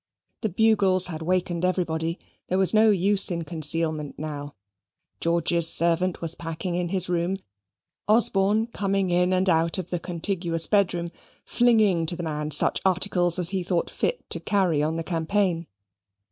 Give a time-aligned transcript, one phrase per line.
[0.41, 2.17] The bugles had wakened everybody:
[2.47, 4.55] there was no use in concealment now.
[5.19, 7.37] George's servant was packing in this room:
[8.07, 11.11] Osborne coming in and out of the contiguous bedroom,
[11.45, 15.67] flinging to the man such articles as he thought fit to carry on the campaign.